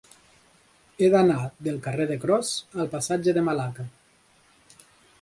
He 1.03 1.09
d'anar 1.15 1.35
del 1.69 1.77
carrer 1.89 2.09
de 2.13 2.19
Cros 2.25 2.51
al 2.85 2.93
passatge 2.97 3.39
de 3.39 3.47
Malacca. 3.51 3.91